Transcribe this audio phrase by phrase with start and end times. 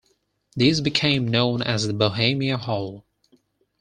[0.55, 3.05] This became known as the "Bohemia Hall".